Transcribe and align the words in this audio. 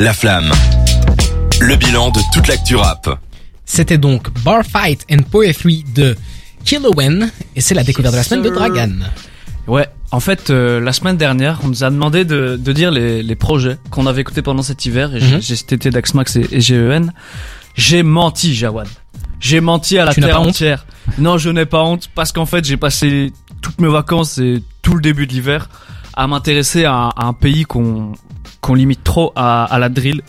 La 0.00 0.12
Flamme. 0.12 0.50
Le 1.60 1.76
bilan 1.76 2.10
de 2.10 2.20
toute 2.32 2.46
l'actu 2.48 2.76
rap. 2.76 3.18
C'était 3.64 3.98
donc 3.98 4.30
Bar 4.42 4.62
Fight 4.64 5.04
and 5.10 5.22
Poetry 5.30 5.84
de 5.94 6.16
Killowen 6.64 7.30
et 7.56 7.60
c'est 7.60 7.74
la 7.74 7.84
découverte 7.84 8.12
de 8.12 8.18
la 8.18 8.22
semaine 8.24 8.42
de 8.42 8.50
Dragan. 8.50 8.90
Ouais, 9.66 9.88
en 10.10 10.20
fait, 10.20 10.50
euh, 10.50 10.80
la 10.80 10.92
semaine 10.92 11.16
dernière, 11.16 11.60
on 11.64 11.68
nous 11.68 11.84
a 11.84 11.90
demandé 11.90 12.24
de, 12.24 12.56
de 12.62 12.72
dire 12.72 12.90
les, 12.90 13.22
les 13.22 13.34
projets 13.36 13.78
qu'on 13.90 14.06
avait 14.06 14.20
écoutés 14.20 14.42
pendant 14.42 14.62
cet 14.62 14.84
hiver. 14.84 15.14
Et 15.16 15.20
j'ai- 15.20 15.36
Mhm. 15.36 15.42
j'ai 15.42 15.54
été 15.54 15.90
Daxmax 15.90 16.36
et, 16.36 16.46
et 16.50 16.60
GEN. 16.60 17.12
J'ai 17.74 18.02
menti, 18.02 18.54
Jawad. 18.54 18.88
J'ai 19.40 19.60
menti 19.60 19.98
à 19.98 20.04
la 20.04 20.12
Tu 20.14 20.20
terre 20.20 20.30
pas 20.36 20.40
honte 20.40 20.48
entière. 20.48 20.86
Non, 21.18 21.38
je 21.38 21.50
n'ai 21.50 21.66
pas 21.66 21.82
honte 21.82 22.10
parce 22.14 22.32
qu'en 22.32 22.46
fait, 22.46 22.64
j'ai 22.64 22.76
passé 22.76 23.32
toutes 23.62 23.80
mes 23.80 23.88
vacances 23.88 24.38
et 24.38 24.62
tout 24.82 24.94
le 24.94 25.00
début 25.00 25.26
de 25.26 25.32
l'hiver 25.32 25.68
à 26.14 26.26
m'intéresser 26.26 26.84
à, 26.84 27.08
à 27.16 27.24
un 27.26 27.32
pays 27.32 27.64
qu'on 27.64 28.12
qu'on 28.64 28.74
limite 28.74 29.04
trop 29.04 29.32
à, 29.36 29.64
à 29.64 29.78
la 29.78 29.88
drill, 29.90 30.22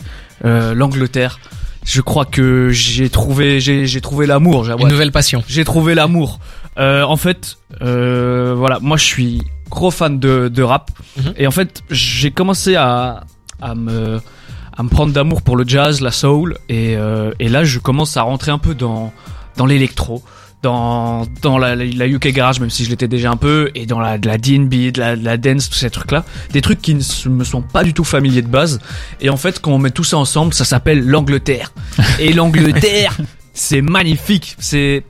euh, 0.44 0.74
l'Angleterre. 0.74 1.38
Je 1.84 2.00
crois 2.02 2.24
que 2.24 2.68
j'ai 2.70 3.08
trouvé 3.10 3.60
j'ai 3.60 3.86
j'ai 3.86 4.00
trouvé 4.00 4.26
l'amour. 4.26 4.64
Une 4.78 4.88
nouvelle 4.88 5.12
passion. 5.12 5.42
J'ai 5.48 5.64
trouvé 5.64 5.94
l'amour. 5.94 6.38
Euh, 6.78 7.02
en 7.04 7.16
fait, 7.16 7.56
euh, 7.80 8.54
voilà, 8.56 8.78
moi 8.82 8.96
je 8.98 9.04
suis 9.04 9.40
gros 9.70 9.90
fan 9.90 10.18
de, 10.18 10.48
de 10.48 10.62
rap 10.62 10.90
Mhm. 11.16 11.32
et 11.38 11.46
en 11.46 11.50
fait 11.50 11.82
j'ai 11.90 12.30
commencé 12.30 12.76
à, 12.76 13.24
à 13.62 13.74
me 13.74 14.20
à 14.76 14.82
me 14.82 14.88
prendre 14.90 15.12
d'amour 15.14 15.40
pour 15.40 15.56
le 15.56 15.64
jazz, 15.66 16.02
la 16.02 16.10
soul 16.10 16.58
et, 16.68 16.94
euh, 16.96 17.32
et 17.40 17.48
là 17.48 17.64
je 17.64 17.78
commence 17.78 18.18
à 18.18 18.22
rentrer 18.22 18.50
un 18.50 18.58
peu 18.58 18.74
dans 18.74 19.12
dans 19.56 19.64
l'électro, 19.64 20.22
dans 20.62 21.26
dans 21.42 21.58
la, 21.58 21.74
la 21.76 22.08
UK 22.08 22.28
garage 22.28 22.60
même 22.60 22.70
si 22.70 22.84
je 22.84 22.90
l'étais 22.90 23.08
déjà 23.08 23.30
un 23.30 23.36
peu 23.36 23.70
et 23.74 23.86
dans 23.86 24.00
la 24.00 24.18
de 24.18 24.26
la 24.26 24.38
D&B, 24.38 24.90
de 24.92 25.00
la, 25.00 25.16
de 25.16 25.24
la 25.24 25.36
dance, 25.36 25.68
tous 25.68 25.78
ces 25.78 25.90
trucs 25.90 26.10
là, 26.12 26.24
des 26.52 26.60
trucs 26.62 26.80
qui 26.82 26.94
ne 26.94 27.28
me 27.30 27.44
sont 27.44 27.62
pas 27.62 27.84
du 27.84 27.92
tout 27.94 28.04
familiers 28.04 28.42
de 28.42 28.48
base 28.48 28.80
et 29.20 29.28
en 29.30 29.36
fait 29.36 29.60
quand 29.60 29.72
on 29.72 29.78
met 29.78 29.90
tout 29.90 30.04
ça 30.04 30.16
ensemble, 30.18 30.54
ça 30.54 30.64
s'appelle 30.64 31.06
l'Angleterre. 31.06 31.72
Et 32.20 32.32
l'Angleterre, 32.32 33.16
c'est 33.52 33.82
magnifique, 33.82 34.56
c'est 34.58 35.04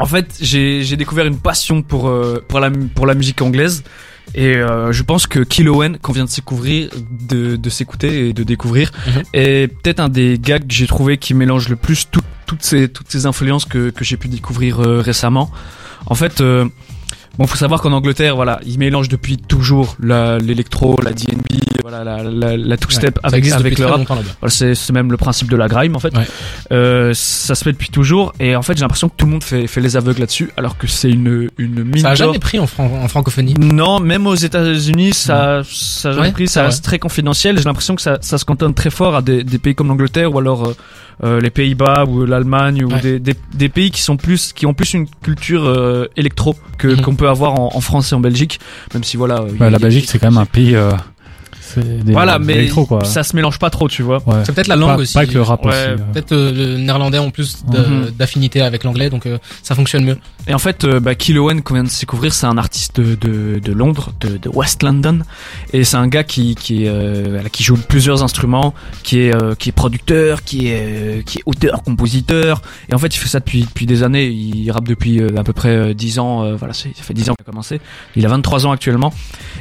en 0.00 0.06
fait, 0.06 0.36
j'ai 0.40 0.96
découvert 0.96 1.26
une 1.26 1.38
passion 1.38 1.82
pour 1.82 2.08
euh, 2.08 2.44
pour 2.48 2.60
la 2.60 2.70
pour 2.70 3.04
la 3.06 3.14
musique 3.14 3.42
anglaise 3.42 3.82
et 4.34 4.56
euh, 4.56 4.92
je 4.92 5.02
pense 5.02 5.26
que 5.26 5.40
Killowen 5.40 5.98
qu'on 5.98 6.12
vient 6.12 6.24
de 6.24 6.30
s'écouvrir 6.30 6.90
de 7.28 7.56
de 7.56 7.70
s'écouter 7.70 8.28
et 8.28 8.32
de 8.32 8.42
découvrir 8.42 8.90
Mhm. 9.06 9.22
est 9.32 9.68
peut-être 9.68 10.00
un 10.00 10.08
des 10.08 10.38
gars 10.38 10.58
que 10.60 10.66
j'ai 10.68 10.86
trouvé 10.86 11.18
qui 11.18 11.34
mélange 11.34 11.68
le 11.68 11.76
plus 11.76 12.06
tout- 12.10 12.20
toutes 12.48 12.64
ces 12.64 12.88
toutes 12.88 13.10
ces 13.10 13.26
influences 13.26 13.66
que 13.66 13.90
que 13.90 14.04
j'ai 14.04 14.16
pu 14.16 14.26
découvrir 14.26 14.80
euh, 14.80 15.00
récemment. 15.00 15.52
En 16.06 16.14
fait, 16.14 16.40
euh, 16.40 16.66
bon, 17.38 17.46
faut 17.46 17.56
savoir 17.56 17.80
qu'en 17.80 17.92
Angleterre, 17.92 18.36
voilà, 18.36 18.60
ils 18.66 18.78
mélangent 18.78 19.08
depuis 19.08 19.36
toujours 19.36 19.96
la- 20.00 20.38
l'électro, 20.38 20.98
la 21.02 21.12
D&B, 21.12 21.58
voilà, 21.82 22.04
la 22.04 22.22
la, 22.22 22.56
la 22.56 22.76
two 22.76 22.90
step 22.90 23.18
Ça 23.22 23.28
avec 23.28 23.50
avec 23.50 23.78
le 23.78 23.86
rap. 23.86 24.00
Voilà, 24.40 24.50
c'est 24.50 24.90
même 24.92 25.10
le 25.10 25.16
principe 25.16 25.50
de 25.50 25.56
la 25.56 25.68
grime 25.68 25.96
en 25.96 25.98
fait. 26.00 26.16
Ouais. 26.16 26.26
Euh, 26.72 27.12
ça 27.14 27.54
se 27.54 27.64
fait 27.64 27.72
depuis 27.72 27.88
toujours 27.90 28.32
et 28.40 28.56
en 28.56 28.62
fait 28.62 28.74
j'ai 28.76 28.82
l'impression 28.82 29.08
que 29.08 29.14
tout 29.16 29.26
le 29.26 29.32
monde 29.32 29.44
fait, 29.44 29.66
fait 29.66 29.80
les 29.80 29.96
aveugles 29.96 30.20
là-dessus 30.20 30.50
alors 30.56 30.76
que 30.76 30.86
c'est 30.86 31.10
une 31.10 31.48
une 31.58 31.84
mine 31.84 31.98
Ça 31.98 32.10
a 32.10 32.14
jamais 32.14 32.38
pris 32.38 32.58
en, 32.58 32.66
fran- 32.66 32.90
en 33.02 33.08
francophonie? 33.08 33.54
Non, 33.54 34.00
même 34.00 34.26
aux 34.26 34.34
États-Unis, 34.34 35.12
ça, 35.14 35.62
ça 35.64 36.10
a 36.10 36.12
jamais 36.12 36.26
Ouais, 36.28 36.32
pris, 36.32 36.48
ça 36.48 36.64
reste 36.64 36.84
très 36.84 36.98
confidentiel. 36.98 37.56
J'ai 37.58 37.64
l'impression 37.64 37.94
que 37.96 38.02
ça, 38.02 38.18
ça 38.20 38.36
se 38.38 38.44
cantonne 38.44 38.74
très 38.74 38.90
fort 38.90 39.14
à 39.16 39.22
des, 39.22 39.44
des 39.44 39.58
pays 39.58 39.74
comme 39.74 39.88
l'Angleterre 39.88 40.34
ou 40.34 40.38
alors 40.38 40.66
euh, 40.68 40.76
euh, 41.24 41.40
les 41.40 41.50
Pays-Bas 41.50 42.04
ou 42.08 42.24
l'Allemagne 42.26 42.84
ou 42.84 42.88
Ouais. 42.92 43.00
des, 43.00 43.18
des, 43.18 43.34
des 43.54 43.68
pays 43.68 43.90
qui 43.90 44.00
sont 44.02 44.16
plus, 44.16 44.52
qui 44.52 44.66
ont 44.66 44.74
plus 44.74 44.94
une 44.94 45.06
culture 45.22 45.64
euh, 45.66 46.06
électro 46.16 46.56
que 46.78 46.88
Mhm. 46.88 47.00
qu'on 47.02 47.14
peut 47.16 47.27
avoir 47.30 47.54
en, 47.60 47.70
en 47.74 47.80
France 47.80 48.12
et 48.12 48.14
en 48.14 48.20
Belgique. 48.20 48.60
Même 48.94 49.04
si 49.04 49.16
voilà, 49.16 49.40
euh, 49.40 49.50
Bah, 49.58 49.70
la 49.70 49.78
Belgique, 49.78 50.06
c'est 50.08 50.18
quand 50.18 50.30
même 50.30 50.38
un 50.38 50.46
pays. 50.46 50.76
Des, 51.82 52.12
voilà, 52.12 52.38
des 52.38 52.44
mais 52.44 52.68
quoi. 52.68 53.04
ça 53.04 53.22
se 53.22 53.34
mélange 53.36 53.58
pas 53.58 53.70
trop, 53.70 53.88
tu 53.88 54.02
vois. 54.02 54.18
Ouais. 54.26 54.36
C'est 54.44 54.54
peut-être 54.54 54.68
la 54.68 54.76
langue 54.76 54.96
pas, 54.96 55.02
aussi. 55.02 55.14
Pas 55.14 55.26
que 55.26 55.32
le 55.34 55.42
rap 55.42 55.64
Ouais, 55.64 55.70
aussi. 55.70 55.78
euh. 55.78 55.96
Peut-être 56.12 56.32
euh, 56.32 56.52
le 56.52 56.78
néerlandais 56.78 57.18
en 57.18 57.30
plus 57.30 57.58
Mhm. 57.66 58.10
d'affinité 58.18 58.60
avec 58.60 58.84
l'anglais, 58.84 59.10
donc 59.10 59.26
euh, 59.26 59.38
ça 59.62 59.74
fonctionne 59.74 60.04
mieux. 60.04 60.18
Et 60.46 60.54
en 60.54 60.58
fait, 60.58 60.84
euh, 60.84 61.00
bah, 61.00 61.14
qu'on 61.14 61.74
vient 61.74 61.84
de 61.84 61.88
découvrir, 62.00 62.32
c'est 62.32 62.46
un 62.46 62.56
artiste 62.58 63.00
de, 63.00 63.14
de, 63.14 63.58
de 63.58 63.72
Londres, 63.72 64.12
de, 64.20 64.36
de 64.38 64.48
West 64.48 64.82
London, 64.82 65.20
et 65.72 65.84
c'est 65.84 65.96
un 65.96 66.08
gars 66.08 66.24
qui 66.24 66.54
qui 66.54 66.84
euh, 66.86 67.42
qui 67.52 67.62
joue 67.62 67.76
plusieurs 67.76 68.22
instruments, 68.22 68.74
qui 69.02 69.20
est 69.20 69.34
euh, 69.34 69.54
qui 69.54 69.68
est 69.68 69.72
producteur, 69.72 70.42
qui 70.42 70.68
est 70.68 70.80
euh, 71.18 71.22
qui 71.22 71.38
est 71.38 71.42
auteur, 71.46 71.82
compositeur, 71.82 72.62
et 72.88 72.94
en 72.94 72.98
fait 72.98 73.14
il 73.14 73.18
fait 73.18 73.28
ça 73.28 73.40
depuis 73.40 73.62
depuis 73.62 73.86
des 73.86 74.02
années. 74.02 74.26
Il 74.28 74.70
rappe 74.70 74.88
depuis 74.88 75.20
euh, 75.20 75.36
à 75.36 75.44
peu 75.44 75.52
près 75.52 75.68
euh, 75.76 75.94
10 75.94 76.18
ans. 76.18 76.44
euh, 76.44 76.56
voilà, 76.56 76.72
ça 76.74 76.88
fait 76.94 77.14
10 77.14 77.30
ans 77.30 77.34
qu'il 77.34 77.44
a 77.46 77.50
commencé. 77.50 77.80
Il 78.16 78.24
a 78.24 78.28
23 78.28 78.66
ans 78.66 78.72
actuellement, 78.72 79.12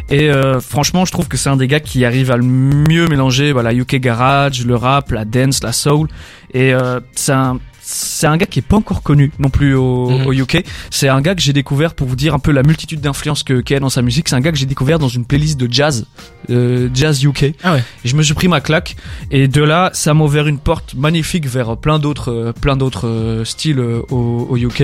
et 0.09 0.29
euh, 0.29 0.59
franchement, 0.61 1.05
je 1.05 1.11
trouve 1.11 1.27
que 1.27 1.37
c'est 1.37 1.49
un 1.49 1.57
des 1.57 1.67
gars 1.67 1.79
qui 1.79 2.05
arrive 2.07 2.31
à 2.31 2.37
le 2.37 2.43
mieux 2.43 3.07
mélanger, 3.07 3.51
voilà, 3.51 3.73
UK 3.73 3.97
garage, 3.97 4.65
le 4.65 4.75
rap, 4.75 5.11
la 5.11 5.25
dance, 5.25 5.61
la 5.63 5.71
soul, 5.71 6.07
et 6.53 6.73
euh, 6.73 6.99
c'est 7.13 7.33
un 7.33 7.59
c'est 7.89 8.27
un 8.27 8.35
gars 8.35 8.45
qui 8.45 8.59
est 8.59 8.61
pas 8.67 8.75
encore 8.75 9.01
connu 9.01 9.31
non 9.39 9.49
plus 9.49 9.73
au, 9.73 10.09
Mhm. 10.09 10.27
au 10.27 10.33
UK. 10.33 10.63
C'est 10.89 11.07
un 11.07 11.21
gars 11.21 11.35
que 11.35 11.41
j'ai 11.41 11.53
découvert 11.53 11.93
pour 11.93 12.05
vous 12.05 12.17
dire 12.17 12.33
un 12.33 12.39
peu 12.39 12.51
la 12.51 12.61
multitude 12.61 12.99
d'influences 12.99 13.43
que 13.43 13.61
qu'il 13.61 13.75
y 13.75 13.77
a 13.77 13.79
dans 13.79 13.89
sa 13.89 14.01
musique. 14.01 14.27
C'est 14.27 14.35
un 14.35 14.41
gars 14.41 14.51
que 14.51 14.57
j'ai 14.57 14.65
découvert 14.65 14.99
dans 14.99 15.07
une 15.07 15.23
playlist 15.23 15.57
de 15.57 15.71
jazz, 15.71 16.05
euh, 16.49 16.89
jazz 16.93 17.23
UK. 17.23 17.53
Ah 17.63 17.73
ouais. 17.75 17.83
Et 18.03 18.09
je 18.09 18.15
me 18.17 18.23
suis 18.23 18.33
pris 18.33 18.49
ma 18.49 18.59
claque. 18.59 18.97
Et 19.31 19.47
de 19.47 19.61
là, 19.63 19.89
ça 19.93 20.13
m'a 20.13 20.25
ouvert 20.25 20.47
une 20.47 20.59
porte 20.59 20.95
magnifique 20.95 21.47
vers 21.47 21.77
plein 21.77 21.97
d'autres, 21.97 22.31
euh, 22.33 22.51
plein 22.51 22.75
d'autres 22.75 23.07
euh, 23.07 23.45
styles 23.45 23.79
euh, 23.79 24.01
au, 24.09 24.47
au 24.49 24.57
UK. 24.57 24.81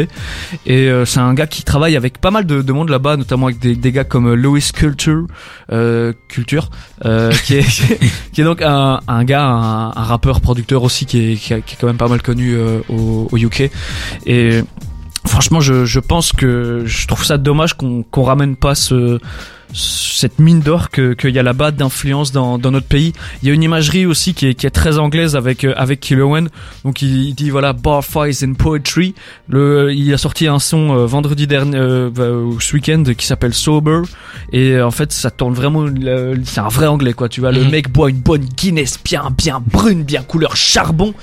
Et 0.65 0.87
euh, 0.87 1.03
c'est 1.05 1.19
un 1.19 1.33
gars 1.33 1.47
qui 1.47 1.63
travaille 1.63 1.97
avec 1.97 2.19
pas 2.19 2.31
mal 2.31 2.45
de, 2.45 2.61
de 2.61 2.71
monde 2.73 2.87
là-bas, 2.89 3.17
notamment 3.17 3.47
avec 3.47 3.59
des, 3.59 3.75
des 3.75 3.91
gars 3.91 4.05
comme 4.05 4.27
euh, 4.29 4.35
Louis 4.35 4.63
Culture, 4.73 5.25
euh, 5.73 6.13
Culture, 6.29 6.69
euh, 7.03 7.31
qui 7.45 7.55
est 7.55 7.63
qui 8.31 8.39
est 8.41 8.45
donc 8.45 8.61
un, 8.61 9.01
un 9.09 9.23
gars, 9.25 9.43
un, 9.45 9.87
un 9.89 10.03
rappeur 10.03 10.39
producteur 10.39 10.83
aussi 10.83 11.05
qui 11.05 11.33
est, 11.33 11.35
qui, 11.35 11.53
est 11.53 11.63
quand 11.79 11.87
même 11.87 11.97
pas 11.97 12.07
mal 12.07 12.21
connu 12.21 12.53
euh, 12.55 12.79
au, 12.93 13.27
au 13.31 13.37
UK. 13.37 13.69
Et 14.25 14.61
franchement, 15.25 15.59
je, 15.61 15.85
je 15.85 15.99
pense 15.99 16.31
que 16.31 16.83
je 16.85 17.07
trouve 17.07 17.23
ça 17.25 17.37
dommage 17.37 17.73
qu'on 17.73 18.03
qu'on 18.03 18.23
ramène 18.23 18.55
pas 18.55 18.75
ce 18.75 19.19
cette 19.75 20.37
mine 20.37 20.59
d'or 20.59 20.91
que 20.91 21.13
qu'il 21.13 21.31
y 21.31 21.39
a 21.39 21.43
là-bas 21.43 21.71
d'influence 21.71 22.31
dans, 22.31 22.59
dans 22.59 22.69
notre 22.69 22.85
pays. 22.85 23.11
Il 23.41 23.47
y 23.47 23.51
a 23.51 23.55
une 23.55 23.63
imagerie 23.63 24.05
aussi 24.05 24.35
qui 24.35 24.45
est, 24.49 24.53
qui 24.53 24.67
est 24.67 24.69
très 24.69 24.99
anglaise 24.99 25.35
avec 25.35 25.63
euh, 25.63 25.73
avec 25.75 25.99
Killowen. 25.99 26.49
Donc 26.85 27.01
il, 27.01 27.23
il 27.29 27.33
dit 27.33 27.49
voilà 27.49 27.73
bar 27.73 28.05
fights 28.05 28.43
and 28.43 28.53
poetry. 28.53 29.15
Le 29.49 29.91
il 29.91 30.13
a 30.13 30.19
sorti 30.19 30.45
un 30.45 30.59
son 30.59 30.95
euh, 30.95 31.05
vendredi 31.07 31.47
dernier 31.47 31.75
euh, 31.77 32.11
euh, 32.19 32.51
ce 32.59 32.75
week-end 32.75 33.03
qui 33.17 33.25
s'appelle 33.25 33.55
Sober 33.55 34.01
et 34.51 34.73
euh, 34.73 34.85
en 34.85 34.91
fait 34.91 35.11
ça 35.11 35.31
tourne 35.31 35.55
vraiment 35.55 35.87
c'est 36.43 36.59
un 36.61 36.67
vrai 36.69 36.85
anglais 36.85 37.13
quoi. 37.13 37.27
Tu 37.27 37.39
vois 37.41 37.51
le 37.51 37.63
Mhm. 37.63 37.71
mec 37.71 37.89
boit 37.91 38.11
une 38.11 38.17
bonne 38.17 38.45
Guinness 38.45 38.99
bien 39.03 39.31
bien 39.35 39.59
brune 39.65 40.03
bien 40.03 40.21
couleur 40.21 40.55
charbon 40.55 41.15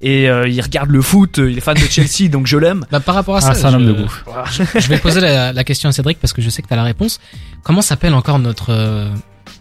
et 0.00 0.28
euh, 0.28 0.48
il 0.48 0.60
regarde 0.60 0.90
le 0.90 1.02
foot. 1.02 1.38
euh, 1.38 1.50
Il 1.50 1.58
est 1.58 1.60
fan 1.60 1.74
de 1.76 1.80
Chelsea 1.80 2.28
donc 2.30 2.46
je 2.46 2.56
l'aime. 2.56 2.84
Bah, 2.90 3.00
par 3.00 3.14
rapport 3.14 3.36
à 3.36 3.40
ça, 3.40 3.50
Ah, 3.50 3.54
c'est 3.54 3.64
un 3.66 3.70
je, 3.70 3.76
homme 3.76 3.86
de 3.86 3.92
goût. 3.92 4.10
je 4.76 4.88
vais 4.88 4.98
poser 4.98 5.20
la, 5.20 5.52
la 5.52 5.64
question 5.64 5.88
à 5.88 5.92
Cédric 5.92 6.18
parce 6.20 6.32
que 6.32 6.42
je 6.42 6.50
sais 6.50 6.62
que 6.62 6.68
tu 6.68 6.74
as 6.74 6.76
la 6.76 6.84
réponse. 6.84 7.18
Comment 7.62 7.82
s'appelle 7.82 8.14
encore 8.14 8.38
notre 8.38 8.70
euh, 8.70 9.08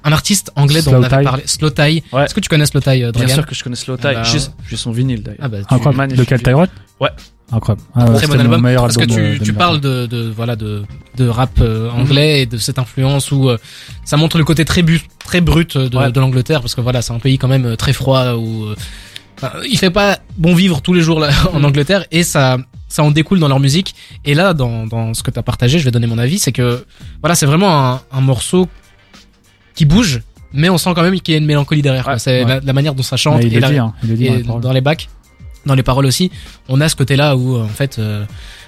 un 0.04 0.12
artiste 0.12 0.52
anglais 0.56 0.82
dont 0.82 0.94
on 0.94 1.04
avait 1.04 1.18
Tie. 1.18 1.24
parlé? 1.24 1.44
Slow 1.46 1.70
Tie. 1.72 2.04
Ouais. 2.12 2.24
Est-ce 2.26 2.36
que 2.36 2.40
tu 2.40 2.50
connais 2.50 2.66
Slow 2.66 2.82
Tie, 2.82 3.04
euh, 3.04 3.12
Bien 3.12 3.28
sûr 3.28 3.46
que 3.46 3.56
je 3.56 3.64
connais 3.64 3.76
Slow 3.76 3.98
Tie. 3.98 4.08
Ah 4.10 4.14
bah, 4.16 4.24
J'ai 4.24 4.40
j'ai 4.70 4.78
son 4.78 4.92
vinyle 4.92 5.24
d'ailleurs. 5.24 5.40
Ah 5.42 5.48
bah, 5.50 5.58
Incroyable. 5.70 6.16
Lequel 6.16 6.42
Tyrod 6.44 6.70
Ouais. 7.00 7.10
Incroyable. 7.52 7.82
Ah, 7.96 8.06
ouais, 8.06 8.16
très 8.18 8.28
bon 8.28 8.34
mon 8.34 8.40
album 8.42 8.62
meilleur 8.62 8.82
parce 8.84 8.98
que 8.98 9.04
album 9.04 9.16
tu, 9.16 9.24
de 9.24 9.34
tu 9.36 9.52
2020. 9.54 9.58
parles 9.58 9.80
de, 9.80 10.06
de 10.08 10.30
voilà 10.36 10.56
de 10.58 10.84
de 11.16 11.28
rap 11.30 11.52
euh, 11.62 11.90
anglais 11.92 12.42
et 12.42 12.46
de 12.46 12.58
cette 12.58 12.78
influence 12.78 13.32
où 13.32 13.50
euh, 13.50 13.58
ça 14.04 14.18
montre 14.18 14.38
le 14.38 14.44
côté 14.44 14.66
très 14.66 14.82
bu- 14.82 15.02
très 15.26 15.40
brut 15.40 15.78
de, 15.78 15.96
Ouais. 15.98 16.12
de 16.12 16.20
l'Angleterre 16.20 16.60
parce 16.60 16.76
que 16.76 16.82
voilà 16.82 17.02
c'est 17.02 17.14
un 17.14 17.20
pays 17.20 17.38
quand 17.38 17.48
même 17.48 17.66
euh, 17.66 17.76
très 17.78 17.94
froid 17.94 18.34
où 18.34 18.66
euh, 18.66 18.76
il 19.70 19.78
fait 19.78 19.90
pas 19.92 20.20
bon 20.38 20.56
vivre 20.56 20.82
tous 20.82 20.94
les 20.94 21.02
jours 21.02 21.20
là, 21.20 21.30
en 21.54 21.64
Angleterre 21.64 22.06
et 22.12 22.24
ça 22.24 22.58
ça 22.88 23.04
en 23.04 23.12
découle 23.12 23.40
dans 23.40 23.48
leur 23.50 23.60
musique 23.60 23.94
et 24.26 24.34
là 24.34 24.54
dans 24.54 24.88
dans 24.88 25.14
ce 25.14 25.22
que 25.24 25.30
tu 25.32 25.38
as 25.40 25.44
partagé 25.44 25.78
je 25.80 25.86
vais 25.86 25.92
donner 25.92 26.08
mon 26.08 26.18
avis 26.18 26.40
c'est 26.40 26.52
que 26.54 26.86
voilà 27.22 27.36
c'est 27.36 27.46
vraiment 27.46 27.88
un, 27.92 28.02
un 28.12 28.22
morceau 28.22 28.68
qui 29.76 29.86
bouge 29.86 30.22
mais 30.54 30.70
on 30.70 30.78
sent 30.78 30.92
quand 30.96 31.04
même 31.04 31.20
qu'il 31.20 31.34
y 31.34 31.36
a 31.36 31.40
une 31.40 31.46
mélancolie 31.46 31.82
derrière. 31.82 32.08
Ouais, 32.08 32.18
c'est 32.20 32.44
ouais. 32.44 32.50
la, 32.50 32.60
la 32.62 32.74
manière 32.74 32.96
dont 32.96 33.04
ça 33.04 33.18
chante 33.18 33.44
et 33.44 33.50
le 33.50 33.60
la- 33.60 33.70
dit, 33.70 33.78
hein. 33.78 33.94
Il 34.04 34.10
le 34.10 34.16
dit 34.16 34.26
et 34.28 34.30
dans 34.30 34.36
les 34.38 34.44
paroles. 34.46 34.62
dans 34.62 34.72
les 34.72 34.82
bacs, 34.82 35.10
dans 35.66 35.76
les 35.76 35.84
paroles 35.84 36.06
aussi, 36.06 36.32
on 36.70 36.80
a 36.80 36.88
ce 36.88 36.96
côté-là 36.96 37.36
où 37.36 37.58
euh, 37.58 37.64
en 37.66 37.68
fait 37.68 38.00
euh, 38.00 38.24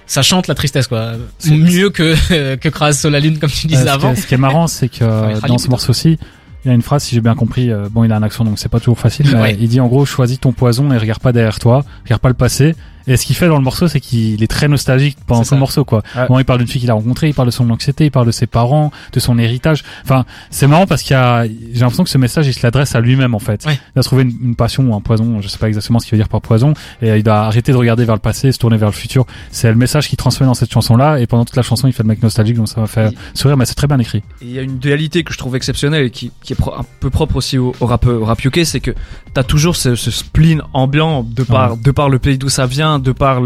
ça 0.06 0.22
chante 0.22 0.48
la 0.48 0.56
tristesse 0.56 0.88
quoi. 0.88 1.14
Mieux 1.50 1.90
que 1.90 2.56
que 2.58 2.70
Crase 2.70 3.00
sur 3.00 3.10
la 3.10 3.22
lune 3.22 3.40
comme 3.40 3.50
tu 3.50 3.66
Euh, 3.66 3.70
disais 3.70 3.80
ce, 3.80 3.86
qui 3.86 3.90
avant. 3.90 4.12
est, 4.12 4.16
ce 4.18 4.28
qui 4.28 4.34
est 4.34 4.38
marrant, 4.38 4.68
c'est 4.68 4.90
que 4.90 5.04
euh, 5.04 5.32
dans 5.40 5.58
ce 5.58 5.64
plutôt. 5.64 5.70
morceau-ci, 5.72 6.20
il 6.66 6.68
y 6.68 6.72
a 6.72 6.74
une 6.74 6.82
phrase, 6.82 7.04
si 7.04 7.16
j'ai 7.16 7.22
bien 7.22 7.36
compris, 7.36 7.72
euh, 7.72 7.88
bon, 7.90 8.04
il 8.04 8.12
a 8.12 8.16
un 8.18 8.24
accent, 8.24 8.44
donc 8.44 8.60
c'est 8.60 8.70
pas 8.70 8.80
toujours 8.80 9.00
facile, 9.00 9.28
mais 9.34 9.42
Ouais. 9.42 9.58
il 9.60 9.68
dit 9.70 9.80
en 9.80 9.88
gros, 9.88 10.06
choisis 10.06 10.40
ton 10.40 10.52
poison 10.52 10.92
et 10.92 10.98
regarde 10.98 11.22
pas 11.22 11.32
derrière 11.32 11.60
toi, 11.60 11.84
regarde 12.04 12.22
pas 12.22 12.28
le 12.30 12.36
passé, 12.36 12.76
Et 13.10 13.18
ce 13.18 13.26
qu'il 13.26 13.36
fait 13.36 13.48
dans 13.48 13.58
le 13.58 13.64
morceau, 13.64 13.88
c'est 13.90 14.00
qu'il 14.00 14.42
est 14.42 14.48
très 14.48 14.68
nostalgique 14.70 15.18
pendant 15.28 15.42
tout 15.42 15.56
le 15.56 15.60
morceau, 15.60 15.84
quoi. 15.84 16.02
Ouais. 16.16 16.28
Bon, 16.28 16.40
il 16.40 16.46
parle 16.46 16.60
d'une 16.60 16.68
fille 16.68 16.80
qu'il 16.80 16.90
a 16.92 16.94
rencontrée, 16.94 17.28
il 17.28 17.34
parle 17.34 17.48
de 17.48 17.52
son 17.52 17.70
anxiété, 17.70 18.06
il 18.06 18.12
parle 18.12 18.28
de 18.28 18.32
ses 18.32 18.48
parents, 18.48 18.92
de 19.12 19.20
son 19.20 19.38
héritage. 19.38 19.84
Enfin, 20.06 20.26
c'est 20.52 20.68
marrant 20.68 20.86
parce 20.86 21.02
qu'il 21.02 21.12
y 21.12 21.20
a, 21.20 21.46
j'ai 21.46 21.80
l'impression 21.82 22.04
que 22.06 22.10
ce 22.10 22.18
message, 22.18 22.48
il 22.48 22.54
se 22.54 22.62
l'adresse 22.64 22.96
à 22.96 23.02
lui-même, 23.02 23.36
en 23.36 23.40
fait. 23.40 23.66
Ouais. 23.66 23.78
Il 23.96 24.00
a 24.00 24.04
trouvé 24.04 24.24
une, 24.24 24.34
une 24.44 24.56
passion 24.56 24.84
ou 24.84 24.96
un 24.96 25.02
poison, 25.02 25.42
je 25.42 25.48
sais 25.48 25.58
pas 25.58 25.68
exactement 25.68 26.00
ce 26.00 26.06
qu'il 26.06 26.16
veut 26.18 26.24
dire 26.24 26.30
par 26.30 26.40
poison, 26.42 26.74
et 27.02 27.10
il 27.18 27.24
doit 27.24 27.40
arrêter 27.40 27.72
de 27.72 27.78
regarder 27.78 28.06
vers 28.06 28.16
le 28.16 28.22
passé, 28.22 28.52
se 28.52 28.60
tourner 28.60 28.78
vers 28.78 28.90
le 28.90 28.94
futur. 28.94 29.26
C'est 29.52 29.70
le 29.70 29.76
message 29.76 30.08
qu'il 30.08 30.18
transmet 30.18 30.46
dans 30.46 30.54
cette 30.54 30.72
chanson-là, 30.72 31.20
et 31.20 31.26
pendant 31.28 31.46
toute 31.46 31.56
la 31.56 31.64
chanson, 31.64 31.88
il 31.88 31.94
fait 31.94 32.04
le 32.04 32.10
mec 32.10 32.22
nostalgique, 32.22 32.58
donc 32.58 32.68
ça 32.70 32.80
m'a 32.80 32.88
fait 32.88 33.12
sourire, 33.34 33.58
mais 33.58 33.66
c'est 33.66 33.74
très 33.76 33.88
bien 33.88 33.98
écrit. 34.00 34.22
Il 34.42 34.52
y 34.52 34.60
a 34.60 34.62
une 34.62 34.78
dualité 34.78 35.24
que 35.24 35.34
je 35.34 35.38
trouve 35.40 35.56
exceptionnelle 35.56 36.06
et 36.06 36.12
qui, 36.12 36.32
qui 36.44 36.54
est 36.54 36.56
pro- 36.56 36.76
un 36.76 36.86
peu 37.00 37.10
propre 37.10 37.38
aussi 37.38 37.58
au, 37.58 37.74
au 37.80 37.86
rap, 37.88 38.06
au 38.06 38.24
rap 38.26 38.44
UK, 38.46 38.62
c'est 38.66 38.80
que 38.80 38.92
t'as 39.34 39.44
toujours 39.44 39.76
ce, 39.76 39.96
ce 39.96 40.12
spleen 40.12 40.62
ambiant 40.74 41.24
de 41.24 41.44
par, 41.44 41.78
de 41.78 41.92
par 41.92 42.10
le 42.10 42.20
pays 42.20 42.38
d'où 42.38 42.50
ça 42.50 42.66
vient, 42.66 42.99
de 43.00 43.12
par 43.12 43.42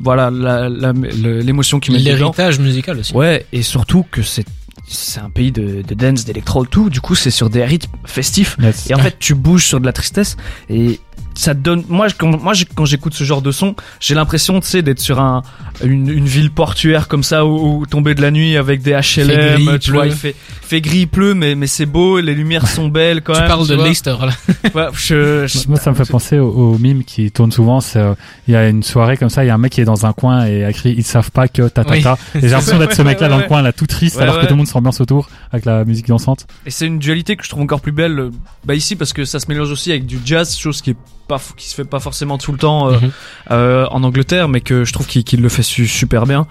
voilà 0.00 0.30
l'émotion 0.30 1.80
qui 1.80 1.92
met. 1.92 1.98
L'héritage 1.98 2.58
musical 2.58 2.98
aussi. 2.98 3.14
Ouais, 3.14 3.46
et 3.52 3.62
surtout 3.62 4.04
que 4.10 4.22
c'est 4.22 4.46
c'est 4.86 5.20
un 5.20 5.30
pays 5.30 5.50
de, 5.50 5.82
de 5.82 5.94
dance, 5.94 6.24
d'électro, 6.24 6.66
tout. 6.66 6.90
Du 6.90 7.00
coup, 7.00 7.14
c'est 7.14 7.30
sur 7.30 7.48
des 7.48 7.64
rythmes 7.64 7.96
festifs. 8.04 8.56
Yes. 8.60 8.90
Et 8.90 8.94
en 8.94 8.98
fait, 8.98 9.16
tu 9.18 9.34
bouges 9.34 9.64
sur 9.64 9.80
de 9.80 9.86
la 9.86 9.92
tristesse 9.92 10.36
et 10.68 11.00
ça 11.34 11.52
donne. 11.54 11.82
Moi, 11.88 12.08
je- 12.08 12.14
quand, 12.16 12.40
moi, 12.40 12.52
quand 12.74 12.84
j'écoute 12.84 13.12
ce 13.14 13.24
genre 13.24 13.42
de 13.42 13.50
son, 13.50 13.74
j'ai 14.00 14.14
l'impression, 14.14 14.60
tu 14.60 14.68
sais, 14.68 14.82
d'être 14.82 15.00
sur 15.00 15.20
un 15.20 15.42
une, 15.82 16.08
une 16.08 16.26
ville 16.26 16.50
portuaire 16.52 17.08
comme 17.08 17.24
ça 17.24 17.44
où, 17.44 17.80
où 17.80 17.86
tomber 17.86 18.14
de 18.14 18.22
la 18.22 18.30
nuit 18.30 18.56
avec 18.56 18.82
des 18.82 18.92
HLM. 18.92 19.54
gris, 19.64 19.78
tu 19.80 19.90
vois, 19.92 20.06
il 20.06 20.12
fait 20.12 20.34
fait 20.62 20.80
gris, 20.80 21.00
il 21.00 21.08
pleut, 21.08 21.34
mais 21.34 21.54
mais 21.56 21.66
c'est 21.66 21.86
beau, 21.86 22.20
les 22.20 22.34
lumières 22.34 22.68
sont 22.68 22.88
belles 22.88 23.20
quand 23.22 23.32
Tu 23.34 23.40
même. 23.40 23.48
parles 23.48 23.66
de. 23.68 23.74
Leicester 23.74 24.14
là. 24.20 24.30
Ouais, 24.74 24.86
je- 24.94 25.46
je- 25.46 25.68
Moi, 25.68 25.78
ça 25.78 25.90
me 25.90 25.96
fait 25.96 26.08
penser 26.08 26.38
au, 26.38 26.48
au 26.50 26.78
mime 26.78 27.04
qui 27.04 27.30
tourne 27.30 27.50
souvent. 27.52 27.80
C'est, 27.80 27.98
euh, 27.98 28.14
il 28.48 28.54
y 28.54 28.56
a 28.56 28.68
une 28.68 28.82
soirée 28.82 29.16
comme 29.16 29.28
ça, 29.28 29.44
il 29.44 29.48
y 29.48 29.50
a 29.50 29.54
un 29.54 29.58
mec 29.58 29.72
qui 29.72 29.80
est 29.80 29.84
dans 29.84 30.06
un 30.06 30.12
coin 30.12 30.46
et 30.46 30.64
a 30.64 30.70
écrit, 30.70 30.94
ils 30.96 31.04
savent 31.04 31.30
pas 31.32 31.48
que 31.48 31.68
ta 31.68 31.84
ta 31.84 31.92
Oui. 31.92 32.02
ta. 32.02 32.16
Et 32.36 32.40
j'ai 32.42 32.48
l'impression 32.48 32.78
d'être 32.78 32.94
ce 32.94 33.02
mec-là 33.02 33.26
ouais, 33.26 33.30
dans 33.30 33.38
le 33.38 33.44
coin, 33.44 33.60
là, 33.62 33.72
tout 33.72 33.86
triste, 33.86 34.16
Ouais, 34.16 34.22
alors 34.22 34.36
que 34.40 34.44
tout 34.46 34.52
le 34.52 34.56
monde 34.58 34.66
s'ambiance 34.68 35.00
autour 35.00 35.28
avec 35.52 35.64
la 35.64 35.84
musique 35.84 36.06
dansante. 36.06 36.46
Et 36.66 36.70
c'est 36.70 36.86
une 36.86 36.98
dualité 36.98 37.36
que 37.36 37.44
je 37.44 37.48
trouve 37.50 37.62
encore 37.62 37.80
plus 37.80 37.92
belle, 37.92 38.18
euh, 38.18 38.30
bah 38.64 38.74
ici 38.74 38.94
parce 38.96 39.12
que 39.12 39.24
ça 39.24 39.40
se 39.40 39.46
mélange 39.48 39.70
aussi 39.70 39.90
avec 39.90 40.06
du 40.06 40.18
jazz, 40.24 40.56
chose 40.56 40.80
qui 40.80 40.90
est 40.90 40.96
Thank 41.06 41.18
you. 41.18 41.23
Pas 41.26 41.40
qui 41.56 41.68
se 41.68 41.74
fait 41.74 41.84
pas 41.84 42.00
forcément 42.00 42.38
tout 42.38 42.52
le 42.52 42.58
temps 42.58 42.88
euh, 42.88 42.98
Mhm. 43.00 43.10
euh, 43.50 43.86
en 43.90 44.02
Angleterre, 44.04 44.48
mais 44.48 44.60
que 44.60 44.84
je 44.84 44.92
trouve 44.92 45.06
qu'il 45.06 45.40
le 45.42 45.48
fait 45.48 45.62
su- 45.62 45.86
super 45.86 46.26
bien. 46.26 46.46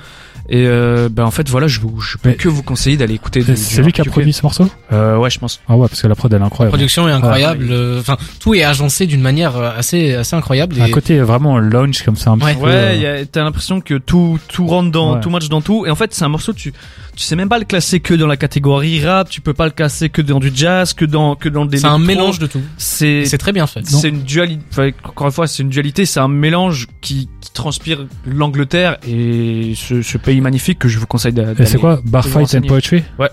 Et 0.50 0.66
euh, 0.68 1.08
bah 1.10 1.26
en 1.26 1.32
fait 1.32 1.48
voilà, 1.50 1.68
je 1.68 1.80
vous 1.80 2.02
je 2.02 2.18
peux 2.18 2.30
Mais- 2.30 2.36
que 2.36 2.50
vous 2.50 2.64
conseiller 2.64 2.98
d'aller 2.98 3.14
écouter. 3.14 3.44
C'est 3.56 3.82
lui 3.82 3.94
qui 3.94 4.02
a 4.02 4.04
produit 4.04 4.34
ce 4.34 4.42
morceau? 4.44 4.68
Euh, 4.92 5.16
ouais, 5.18 5.30
je 5.30 5.40
pense. 5.40 5.62
Ah 5.70 5.78
ouais, 5.78 5.88
parce 5.88 6.02
que 6.02 6.08
la 6.08 6.16
prod 6.16 6.32
elle 6.34 6.36
est 6.36 6.40
La 6.42 6.48
incroyable. 6.48 6.72
production 6.78 7.08
est 7.08 7.14
incroyable. 7.14 7.64
Ouais. 7.64 7.72
euh, 7.72 8.00
Enfin, 8.02 8.18
tout 8.42 8.54
est 8.54 8.64
agencé 8.64 9.06
d'une 9.08 9.22
manière 9.22 9.56
assez 9.56 10.14
assez 10.16 10.36
incroyable. 10.36 10.76
Un 10.82 10.88
Et 10.88 10.92
côté 10.92 11.18
vraiment 11.20 11.60
lounge 11.60 12.04
comme 12.04 12.18
ça 12.18 12.32
un 12.32 12.40
Ouais. 12.42 12.54
petit 12.56 12.60
peu. 12.62 12.66
Ouais, 12.68 13.02
euh, 13.06 13.26
t'as 13.32 13.44
l'impression 13.44 13.80
que 13.80 13.94
tout 13.98 14.38
tout 14.50 14.68
rentre 14.68 14.92
dans 14.92 15.14
Ouais. 15.16 15.22
tout 15.22 15.30
match 15.30 15.48
dans 15.48 15.62
tout. 15.62 15.86
Et 15.86 15.90
en 15.90 15.96
fait, 15.96 16.14
c'est 16.14 16.26
un 16.26 16.30
morceau 16.30 16.52
tu 16.52 16.74
tu 17.16 17.24
sais 17.24 17.36
même 17.36 17.48
pas 17.48 17.60
le 17.60 17.66
classer 17.66 18.00
que 18.02 18.14
dans 18.16 18.26
la 18.28 18.36
catégorie 18.38 19.06
rap. 19.06 19.30
Tu 19.30 19.40
peux 19.40 19.54
pas 19.54 19.66
le 19.66 19.72
classer 19.72 20.10
que 20.10 20.22
dans 20.22 20.40
du 20.40 20.52
jazz, 20.54 20.92
que 20.94 21.06
dans 21.06 21.36
que 21.36 21.48
dans 21.48 21.66
des. 21.66 21.78
c'est 21.78 21.86
un 21.86 22.00
mélange 22.00 22.40
de 22.40 22.48
tout. 22.48 22.62
C'est 22.78 23.24
C'est 23.26 23.38
très 23.38 23.54
bien 23.54 23.66
fait. 23.66 23.86
c'est 23.86 24.10
une 24.10 24.24
dualité. 24.24 24.63
Encore 25.04 25.28
une 25.28 25.34
fois, 25.34 25.48
c'est 25.48 25.64
une 25.64 25.70
dualité. 25.70 26.06
C'est 26.06 26.20
un 26.20 26.28
mélange 26.28 26.88
qui, 27.02 27.30
qui 27.42 27.52
transpire 27.52 28.06
l'Angleterre 28.26 28.98
et 29.08 29.74
ce, 29.76 30.02
ce 30.02 30.18
pays 30.18 30.42
magnifique 30.42 30.80
que 30.80 30.88
je 30.88 31.00
vous 31.00 31.08
conseille 31.08 31.34
d'aller. 31.34 31.66
c'est 31.66 31.78
quoi 31.78 32.02
Bar 32.06 32.24
de 32.24 32.30
vous 32.30 32.46
Fight 32.46 32.56
and. 32.64 32.68
Poetry 32.68 33.04
Ouais. 33.20 33.30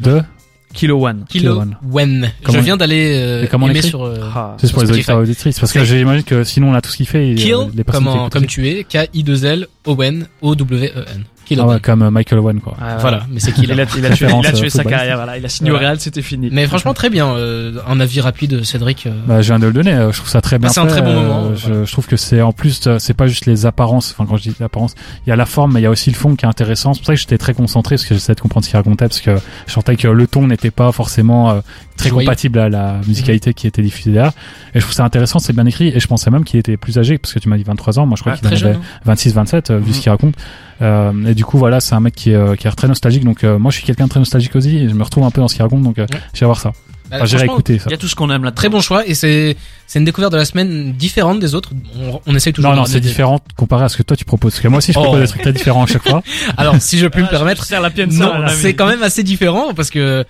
De 0.00 0.22
Kilo 0.74 1.06
One. 1.06 1.24
Kilo 1.28 1.60
Kilo 1.60 1.74
One. 1.92 2.30
Comment- 2.42 2.58
Je 2.58 2.64
viens 2.64 2.76
d'aller 2.78 3.14
euh, 3.20 3.46
comment 3.50 3.66
on 3.66 3.68
aimer 3.68 3.80
écrit 3.80 3.90
sur 3.90 4.04
euh, 4.04 4.20
Ah. 4.34 4.56
C'est 4.58 4.72
pour 4.72 4.82
les 4.82 4.90
auditeurs 4.90 5.18
et 5.18 5.22
auditrices. 5.22 5.58
Parce 5.58 5.72
que 5.72 5.84
j'imagine 5.84 6.24
que 6.24 6.44
sinon 6.44 6.70
on 6.70 6.74
a 6.74 6.80
tout 6.80 6.90
ce 6.90 6.96
qu'il 6.96 7.06
fait. 7.06 7.30
et, 7.30 7.34
Kill 7.34 7.52
euh, 7.54 7.64
les 7.74 7.84
personnes 7.84 8.04
comme, 8.04 8.12
qui 8.14 8.18
en- 8.18 8.22
écoutent 8.22 8.32
comme 8.32 8.46
tu 8.46 8.68
es 8.68 8.84
K 8.84 9.08
I 9.12 9.22
2 9.22 9.44
L 9.44 9.66
O 9.84 10.02
N 10.02 10.26
O 10.40 10.54
W 10.54 10.86
E 10.96 11.04
N. 11.14 11.24
Ah 11.60 11.66
ouais, 11.66 11.80
comme 11.80 12.02
euh, 12.02 12.10
Michael 12.10 12.38
Owen 12.40 12.60
quoi. 12.60 12.76
Ah, 12.80 12.96
Voilà, 12.98 13.24
mais 13.30 13.40
c'est 13.40 13.52
qui 13.52 13.62
Il 13.62 13.70
a, 13.72 13.74
il 13.74 13.80
a 13.80 13.86
tué, 13.86 13.98
il 14.00 14.06
a 14.06 14.52
tué 14.52 14.66
euh, 14.66 14.68
sa 14.68 14.84
carrière. 14.84 15.16
Voilà. 15.16 15.36
Il 15.38 15.44
a 15.44 15.48
signé 15.48 15.70
au. 15.70 15.76
Real, 15.76 15.98
c'était 16.00 16.22
fini. 16.22 16.48
Mais 16.52 16.66
franchement 16.66 16.94
très 16.94 17.10
bien. 17.10 17.28
euh, 17.28 17.72
un 17.88 18.00
avis 18.00 18.20
rapide, 18.20 18.64
Cédric. 18.64 19.06
euh, 19.06 19.10
Bah, 19.26 19.42
je 19.42 19.48
viens 19.48 19.58
de 19.58 19.66
le 19.66 19.72
donner. 19.72 19.92
euh, 19.92 20.12
Je 20.12 20.18
trouve 20.18 20.28
ça 20.30 20.40
très 20.40 20.58
bien. 20.58 20.68
Bah, 20.68 20.72
c'est 20.74 20.80
un 20.80 20.86
très 20.86 21.02
bon 21.02 21.12
moment, 21.14 21.54
Je, 21.54 21.68
voilà. 21.68 21.84
je 21.84 21.92
trouve 21.92 22.06
que 22.06 22.16
c'est 22.16 22.40
en 22.42 22.52
plus, 22.52 22.86
euh, 22.86 22.98
c'est 22.98 23.14
pas 23.14 23.26
juste 23.26 23.46
les 23.46 23.66
apparences. 23.66 24.12
Enfin, 24.16 24.28
quand 24.28 24.36
je 24.36 24.42
dis 24.42 24.54
l'apparence, 24.60 24.94
il 25.26 25.30
y 25.30 25.32
a 25.32 25.36
la 25.36 25.46
forme, 25.46 25.72
mais 25.74 25.80
il 25.80 25.84
y 25.84 25.86
a 25.86 25.90
aussi 25.90 26.10
le 26.10 26.16
fond 26.16 26.36
qui 26.36 26.44
est 26.44 26.48
intéressant. 26.48 26.94
C'est 26.94 27.00
pour 27.00 27.06
ça 27.06 27.14
que 27.14 27.20
j'étais 27.20 27.38
très 27.38 27.54
concentré 27.54 27.96
parce 27.96 28.04
que 28.06 28.14
j'essayais 28.14 28.34
de 28.34 28.40
comprendre 28.40 28.64
ce 28.64 28.70
qu'il 28.70 28.76
racontait 28.76 29.06
parce 29.08 29.20
que 29.20 29.36
je 29.66 29.72
sentais 29.72 29.96
que 29.96 30.08
le 30.08 30.26
ton 30.26 30.46
n'était 30.46 30.70
pas 30.70 30.92
forcément 30.92 31.50
euh, 31.50 31.60
très 31.96 32.08
Joyeux. 32.10 32.26
compatible 32.26 32.58
à 32.58 32.68
la 32.68 33.00
musicalité 33.06 33.54
qui 33.54 33.66
était 33.66 33.82
diffusée 33.82 34.12
derrière. 34.12 34.32
Et 34.74 34.80
je 34.80 34.84
trouve 34.84 34.94
ça 34.94 35.04
intéressant, 35.04 35.38
c'est 35.38 35.52
bien 35.52 35.66
écrit. 35.66 35.88
Et 35.88 36.00
je 36.00 36.06
pensais 36.06 36.30
même 36.30 36.44
qu'il 36.44 36.58
était 36.60 36.76
plus 36.76 36.98
âgé 36.98 37.18
parce 37.18 37.32
que 37.34 37.38
tu 37.38 37.48
m'as 37.48 37.56
dit 37.56 37.64
23 37.64 37.98
ans. 37.98 38.06
Moi, 38.06 38.16
je 38.16 38.22
crois 38.22 38.32
Ouais, 38.34 38.38
qu'il 38.56 38.66
avait 38.66 38.76
hein. 38.76 38.80
26, 39.04 39.34
27 39.34 39.70
euh, 39.70 39.78
vu 39.78 39.86
Mhm. 39.88 39.92
ce 39.92 40.00
qu'il 40.00 40.10
raconte. 40.10 40.34
Euh, 40.80 41.26
et 41.26 41.34
du 41.34 41.44
coup, 41.44 41.58
voilà, 41.58 41.80
c'est 41.80 41.94
un 41.94 42.00
mec 42.00 42.14
qui 42.14 42.30
est, 42.30 42.34
euh, 42.34 42.56
qui 42.56 42.66
est 42.66 42.70
très 42.72 42.88
nostalgique. 42.88 43.24
Donc, 43.24 43.44
euh, 43.44 43.58
moi, 43.58 43.70
je 43.70 43.76
suis 43.76 43.84
quelqu'un 43.86 44.04
de 44.04 44.10
très 44.10 44.20
nostalgique 44.20 44.56
aussi. 44.56 44.76
Et 44.78 44.88
je 44.88 44.94
me 44.94 45.02
retrouve 45.02 45.24
un 45.24 45.30
peu 45.30 45.40
dans 45.40 45.48
ce 45.48 45.54
qu'il 45.54 45.62
raconte. 45.62 45.82
Donc, 45.82 45.98
euh, 45.98 46.02
Ouais. 46.10 46.20
j'irai 46.34 46.46
voir 46.46 46.60
ça. 46.60 46.72
Bah, 47.10 47.18
Enfin, 47.18 47.26
j'irai 47.26 47.44
écouter 47.44 47.78
ça. 47.78 47.84
Il 47.88 47.90
y 47.90 47.94
a 47.94 47.98
tout 47.98 48.08
ce 48.08 48.14
qu'on 48.14 48.30
aime 48.30 48.42
là. 48.42 48.52
Très 48.52 48.70
bon 48.70 48.80
choix 48.80 49.06
et 49.06 49.14
c'est 49.14 49.54
c'est 49.86 49.98
une 49.98 50.06
découverte 50.06 50.32
de 50.32 50.38
la 50.38 50.46
semaine 50.46 50.92
différente 50.94 51.40
des 51.40 51.54
autres. 51.54 51.72
On, 52.00 52.20
on 52.26 52.34
essaye 52.34 52.54
toujours. 52.54 52.70
Non, 52.70 52.76
non, 52.78 52.84
c'est 52.86 53.00
différent 53.00 53.38
comparé 53.54 53.84
à 53.84 53.90
ce 53.90 53.98
que 53.98 54.02
toi 54.02 54.16
tu 54.16 54.24
proposes. 54.24 54.52
Parce 54.52 54.62
que 54.62 54.68
moi 54.68 54.78
aussi, 54.78 54.92
je 54.94 54.98
Oh. 54.98 55.02
propose 55.02 55.20
des 55.20 55.26
trucs 55.28 55.42
très 55.42 55.52
différents 55.52 55.82
à 55.82 55.86
chaque 55.86 56.08
fois. 56.08 56.22
Alors 56.56 56.76
si 56.80 56.96
je 56.98 57.06
peux 57.06 57.20
me 57.20 57.28
permettre, 57.28 57.66
la 57.70 57.90
pienne, 57.90 58.10
non, 58.14 58.32
c'est 58.48 58.72
quand 58.72 58.86
même 58.86 59.02
assez 59.02 59.22
différent 59.22 59.74
parce 59.74 59.90
que, 59.90 60.24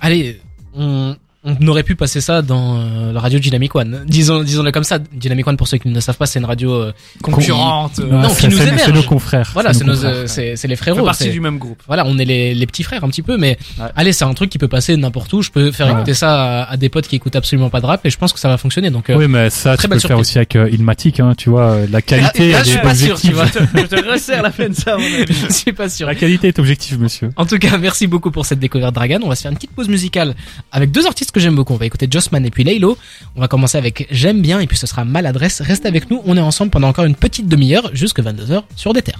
allez, 0.00 0.40
on, 0.74 1.14
on 1.44 1.66
aurait 1.66 1.82
pu 1.82 1.96
passer 1.96 2.20
ça 2.20 2.40
dans 2.42 2.78
euh, 2.78 3.12
la 3.12 3.18
radio 3.20 3.38
Dynamic 3.38 3.74
One. 3.74 4.04
Disons, 4.06 4.42
disons-le 4.44 4.70
comme 4.70 4.84
ça. 4.84 4.98
Dynamic 4.98 5.46
One, 5.46 5.56
pour 5.56 5.66
ceux 5.66 5.78
qui 5.78 5.88
ne 5.88 5.94
le 5.94 6.00
savent 6.00 6.16
pas, 6.16 6.26
c'est 6.26 6.38
une 6.38 6.44
radio 6.44 6.72
euh, 6.72 6.92
concurrente. 7.22 7.98
Non, 7.98 8.22
Ouais, 8.28 8.34
qui 8.36 8.48
nous 8.48 8.60
héberge. 8.62 8.82
C'est 8.86 8.92
nos 8.92 9.02
confrères. 9.02 9.50
Voilà, 9.52 9.72
c'est 9.72 9.84
nos 9.84 10.04
euh, 10.04 10.26
c'est 10.26 10.56
c'est 10.56 10.68
les 10.68 10.74
On 10.74 10.76
fait 10.76 10.82
frérots. 10.92 11.04
partie 11.04 11.30
du 11.30 11.40
même 11.40 11.58
groupe. 11.58 11.82
Voilà, 11.86 12.04
on 12.06 12.16
est 12.18 12.24
les, 12.24 12.54
les 12.54 12.66
petits 12.66 12.82
frères 12.82 13.02
un 13.04 13.08
petit 13.08 13.22
peu, 13.22 13.36
mais 13.36 13.58
Ouais. 13.78 13.86
allez, 13.96 14.12
c'est 14.12 14.24
un 14.24 14.34
truc 14.34 14.50
qui 14.50 14.58
peut 14.58 14.68
passer 14.68 14.96
n'importe 14.96 15.32
où. 15.32 15.42
Je 15.42 15.50
peux 15.50 15.72
faire 15.72 15.86
Ouais. 15.88 15.92
écouter 15.94 16.14
ça 16.14 16.62
à, 16.62 16.70
à 16.72 16.76
des 16.76 16.88
potes 16.88 17.08
qui 17.08 17.16
écoutent 17.16 17.36
absolument 17.36 17.70
pas 17.70 17.80
de 17.80 17.86
rap 17.86 18.04
et 18.06 18.10
je 18.10 18.18
pense 18.18 18.32
que 18.32 18.38
ça 18.38 18.48
va 18.48 18.56
fonctionner. 18.56 18.90
Donc, 18.90 19.10
euh, 19.10 19.16
Oui, 19.16 19.26
mais 19.28 19.50
ça, 19.50 19.76
très 19.76 19.84
tu 19.84 19.88
peux 19.88 19.94
le 19.94 20.00
faire 20.00 20.08
surprise. 20.10 20.28
aussi 20.28 20.38
avec 20.38 20.56
euh, 20.56 20.70
Ilmatic, 20.70 21.20
hein, 21.20 21.34
tu 21.36 21.50
vois, 21.50 21.70
euh, 21.72 21.86
la 21.90 22.02
qualité, 22.02 22.52
là, 22.52 22.58
elle 22.60 22.64
je 22.64 22.70
suis 22.70 22.78
est 22.78 22.82
pas 22.82 22.94
sûr, 22.94 23.20
tu 23.20 23.28
objective. 23.28 23.34
vois. 23.34 23.46
Je 23.82 23.86
te 23.86 24.08
resserre 24.08 24.42
la 24.42 24.50
peine, 24.50 24.74
ça, 24.74 24.94
à 24.94 24.96
mon 24.98 25.04
avis. 25.04 25.34
je 25.48 25.52
suis 25.52 25.72
pas 25.72 25.88
sûr. 25.88 26.06
La 26.06 26.14
qualité 26.14 26.48
est 26.48 26.58
objective, 26.58 27.00
monsieur. 27.00 27.30
En 27.36 27.46
tout 27.46 27.58
cas, 27.58 27.76
merci 27.78 28.06
beaucoup 28.06 28.30
pour 28.30 28.46
cette 28.46 28.60
découverte 28.60 28.94
Dragan. 28.94 29.18
On 29.24 29.28
va 29.28 29.34
se 29.34 29.42
faire 29.42 29.50
une 29.50 29.56
petite 29.56 29.72
pause 29.72 29.88
musicale 29.88 30.34
avec 30.70 30.90
deux 30.92 31.06
artistes 31.06 31.31
que 31.32 31.40
j'aime 31.40 31.56
beaucoup. 31.56 31.74
On 31.74 31.78
va 31.78 31.86
écouter 31.86 32.06
Jossman 32.10 32.44
et 32.46 32.50
puis 32.50 32.64
Laylo. 32.64 32.96
On 33.36 33.40
va 33.40 33.48
commencer 33.48 33.78
avec 33.78 34.06
J'aime 34.10 34.40
bien 34.40 34.60
et 34.60 34.66
puis 34.66 34.76
ce 34.76 34.86
sera 34.86 35.04
Maladresse. 35.04 35.60
Reste 35.60 35.86
avec 35.86 36.10
nous. 36.10 36.22
On 36.24 36.36
est 36.36 36.40
ensemble 36.40 36.70
pendant 36.70 36.88
encore 36.88 37.04
une 37.04 37.16
petite 37.16 37.48
demi-heure 37.48 37.90
jusque 37.92 38.20
22h 38.20 38.62
sur 38.76 38.92
des 38.92 39.02
terres. 39.02 39.10